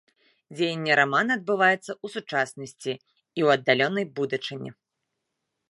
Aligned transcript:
Дзеянне 0.55 0.93
рамана 0.99 1.31
адбываецца 1.39 1.89
ў 2.03 2.15
сучаснасці 2.15 2.91
і 2.93 2.97
ў 2.97 3.47
аддаленай 3.59 4.05
будучыні. 4.21 4.69